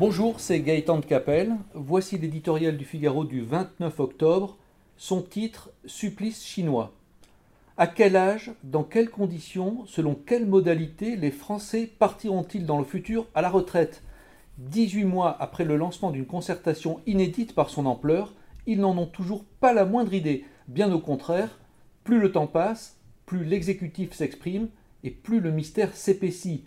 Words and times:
Bonjour, 0.00 0.40
c'est 0.40 0.60
Gaëtan 0.60 1.00
de 1.00 1.04
Capelle. 1.04 1.56
Voici 1.74 2.16
l'éditorial 2.16 2.78
du 2.78 2.86
Figaro 2.86 3.26
du 3.26 3.42
29 3.42 4.00
octobre. 4.00 4.56
Son 4.96 5.20
titre 5.20 5.72
Supplice 5.84 6.42
chinois. 6.42 6.94
À 7.76 7.86
quel 7.86 8.16
âge, 8.16 8.50
dans 8.64 8.82
quelles 8.82 9.10
conditions, 9.10 9.84
selon 9.84 10.14
quelles 10.14 10.46
modalités 10.46 11.16
les 11.16 11.30
Français 11.30 11.86
partiront-ils 11.98 12.64
dans 12.64 12.78
le 12.78 12.86
futur 12.86 13.26
à 13.34 13.42
la 13.42 13.50
retraite? 13.50 14.02
18 14.56 15.04
mois 15.04 15.36
après 15.38 15.66
le 15.66 15.76
lancement 15.76 16.10
d'une 16.10 16.24
concertation 16.24 17.02
inédite 17.04 17.54
par 17.54 17.68
son 17.68 17.84
ampleur, 17.84 18.32
ils 18.66 18.80
n'en 18.80 18.96
ont 18.96 19.04
toujours 19.04 19.44
pas 19.44 19.74
la 19.74 19.84
moindre 19.84 20.14
idée. 20.14 20.46
Bien 20.66 20.90
au 20.94 21.00
contraire, 21.00 21.60
plus 22.04 22.20
le 22.20 22.32
temps 22.32 22.46
passe, 22.46 22.96
plus 23.26 23.44
l'exécutif 23.44 24.14
s'exprime 24.14 24.70
et 25.04 25.10
plus 25.10 25.40
le 25.40 25.50
mystère 25.50 25.94
s'épaissit 25.94 26.64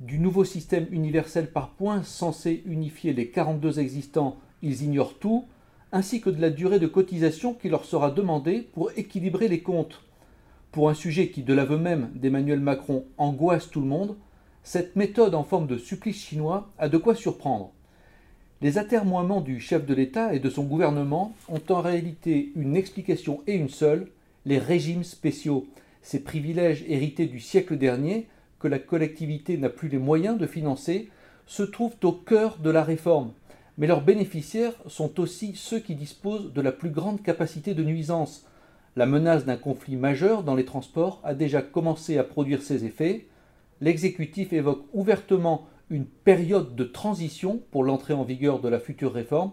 du 0.00 0.18
nouveau 0.18 0.44
système 0.44 0.86
universel 0.90 1.50
par 1.50 1.70
points 1.70 2.02
censé 2.02 2.62
unifier 2.66 3.12
les 3.12 3.28
42 3.28 3.80
existants, 3.80 4.36
ils 4.62 4.82
ignorent 4.82 5.18
tout, 5.18 5.46
ainsi 5.90 6.20
que 6.20 6.30
de 6.30 6.40
la 6.40 6.50
durée 6.50 6.78
de 6.78 6.86
cotisation 6.86 7.54
qui 7.54 7.68
leur 7.68 7.84
sera 7.84 8.10
demandée 8.10 8.60
pour 8.60 8.92
équilibrer 8.96 9.48
les 9.48 9.60
comptes. 9.60 10.02
Pour 10.70 10.88
un 10.90 10.94
sujet 10.94 11.30
qui, 11.30 11.42
de 11.42 11.54
l'aveu 11.54 11.78
même 11.78 12.10
d'Emmanuel 12.14 12.60
Macron, 12.60 13.06
angoisse 13.16 13.70
tout 13.70 13.80
le 13.80 13.86
monde, 13.86 14.16
cette 14.62 14.96
méthode 14.96 15.34
en 15.34 15.44
forme 15.44 15.66
de 15.66 15.78
supplice 15.78 16.22
chinois 16.22 16.70
a 16.78 16.88
de 16.88 16.98
quoi 16.98 17.14
surprendre. 17.14 17.72
Les 18.60 18.76
atermoiements 18.76 19.40
du 19.40 19.60
chef 19.60 19.86
de 19.86 19.94
l'État 19.94 20.34
et 20.34 20.40
de 20.40 20.50
son 20.50 20.64
gouvernement 20.64 21.34
ont 21.48 21.62
en 21.70 21.80
réalité 21.80 22.52
une 22.54 22.76
explication 22.76 23.40
et 23.46 23.54
une 23.54 23.68
seule, 23.68 24.08
les 24.44 24.58
régimes 24.58 25.04
spéciaux, 25.04 25.66
ces 26.02 26.22
privilèges 26.22 26.84
hérités 26.88 27.26
du 27.26 27.40
siècle 27.40 27.78
dernier, 27.78 28.26
que 28.58 28.68
la 28.68 28.78
collectivité 28.78 29.56
n'a 29.56 29.68
plus 29.68 29.88
les 29.88 29.98
moyens 29.98 30.38
de 30.38 30.46
financer 30.46 31.08
se 31.46 31.62
trouvent 31.62 31.96
au 32.02 32.12
cœur 32.12 32.58
de 32.58 32.70
la 32.70 32.82
réforme, 32.84 33.32
mais 33.78 33.86
leurs 33.86 34.02
bénéficiaires 34.02 34.74
sont 34.86 35.20
aussi 35.20 35.54
ceux 35.54 35.78
qui 35.78 35.94
disposent 35.94 36.52
de 36.52 36.60
la 36.60 36.72
plus 36.72 36.90
grande 36.90 37.22
capacité 37.22 37.74
de 37.74 37.84
nuisance. 37.84 38.44
La 38.96 39.06
menace 39.06 39.44
d'un 39.44 39.56
conflit 39.56 39.96
majeur 39.96 40.42
dans 40.42 40.56
les 40.56 40.64
transports 40.64 41.20
a 41.24 41.34
déjà 41.34 41.62
commencé 41.62 42.18
à 42.18 42.24
produire 42.24 42.62
ses 42.62 42.84
effets. 42.84 43.28
L'exécutif 43.80 44.52
évoque 44.52 44.84
ouvertement 44.92 45.66
une 45.90 46.04
période 46.04 46.74
de 46.74 46.84
transition 46.84 47.62
pour 47.70 47.84
l'entrée 47.84 48.14
en 48.14 48.24
vigueur 48.24 48.60
de 48.60 48.68
la 48.68 48.80
future 48.80 49.12
réforme, 49.12 49.52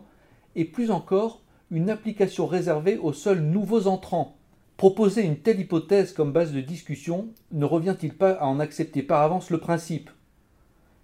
et 0.56 0.66
plus 0.66 0.92
encore 0.92 1.42
une 1.72 1.90
application 1.90 2.48
réservée 2.48 2.98
aux 2.98 3.14
seuls 3.14 3.42
nouveaux 3.42 3.88
entrants. 3.88 4.36
Proposer 4.78 5.24
une 5.24 5.38
telle 5.38 5.62
hypothèse 5.62 6.12
comme 6.12 6.34
base 6.34 6.52
de 6.52 6.60
discussion 6.60 7.30
ne 7.54 7.64
revient-il 7.64 8.14
pas 8.14 8.32
à 8.32 8.46
en 8.46 8.60
accepter 8.60 9.04
par 9.04 9.22
avance 9.22 9.50
le 9.50 9.58
principe? 9.58 10.10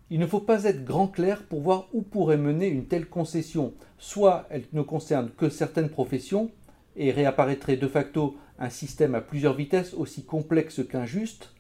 Il 0.10 0.20
ne 0.20 0.28
faut 0.28 0.42
pas 0.42 0.66
être 0.66 0.84
grand 0.84 1.08
clair 1.08 1.44
pour 1.44 1.62
voir 1.62 1.88
où 1.94 2.02
pourrait 2.02 2.36
mener 2.36 2.68
une 2.68 2.88
telle 2.88 3.08
concession. 3.08 3.74
Soit 3.98 4.46
elle 4.50 4.66
ne 4.74 4.82
concerne 4.82 5.30
que 5.38 5.48
certaines 5.48 5.88
professions 5.88 6.52
et 6.98 7.12
réapparaîtrait 7.12 7.78
de 7.78 7.88
facto 7.88 8.36
un 8.60 8.70
système 8.70 9.16
à 9.16 9.22
plusieurs 9.22 9.56
vitesses 9.56 9.94
aussi 9.94 10.26
complexe 10.26 10.82
qu'injuste, 10.86 11.54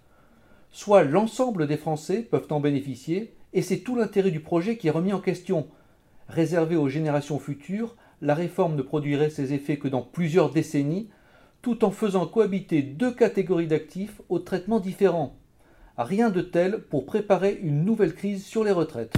soit 0.69 1.05
l'ensemble 1.05 1.65
des 1.65 1.77
Français 1.77 2.23
peuvent 2.23 2.51
en 2.51 2.59
bénéficier, 2.59 3.33
et 3.53 3.61
c'est 3.61 3.79
tout 3.79 3.95
l'intérêt 3.95 4.31
du 4.31 4.41
projet 4.41 4.75
qui 4.75 4.89
est 4.89 4.91
remis 4.91 5.13
en 5.13 5.21
question. 5.21 5.67
Réservé 6.27 6.75
aux 6.75 6.89
générations 6.89 7.39
futures, 7.39 7.95
la 8.21 8.35
réforme 8.35 8.75
ne 8.75 8.81
produirait 8.81 9.29
ses 9.29 9.53
effets 9.53 9.77
que 9.77 9.87
dans 9.87 10.01
plusieurs 10.01 10.51
décennies, 10.51 11.09
tout 11.61 11.85
en 11.85 11.91
faisant 11.91 12.25
cohabiter 12.25 12.81
deux 12.81 13.13
catégories 13.13 13.67
d'actifs 13.67 14.21
aux 14.29 14.39
traitements 14.39 14.79
différents. 14.79 15.37
Rien 15.97 16.29
de 16.29 16.41
tel 16.41 16.79
pour 16.79 17.05
préparer 17.05 17.59
une 17.61 17.85
nouvelle 17.85 18.15
crise 18.15 18.45
sur 18.45 18.63
les 18.63 18.71
retraites. 18.71 19.13